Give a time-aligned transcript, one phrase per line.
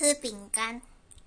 [0.00, 0.80] 吃饼干